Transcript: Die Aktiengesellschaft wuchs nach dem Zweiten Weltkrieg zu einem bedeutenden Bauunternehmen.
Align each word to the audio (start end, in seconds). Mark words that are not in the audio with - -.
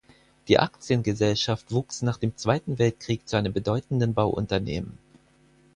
Die 0.47 0.57
Aktiengesellschaft 0.57 1.71
wuchs 1.71 2.01
nach 2.01 2.17
dem 2.17 2.35
Zweiten 2.35 2.79
Weltkrieg 2.79 3.29
zu 3.29 3.35
einem 3.37 3.53
bedeutenden 3.53 4.15
Bauunternehmen. 4.15 4.97